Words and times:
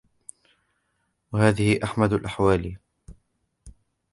وَهَذِهِ 1.33 1.79
أَحْمَدُ 1.83 2.13
الْأَحْوَالِ 2.13 2.77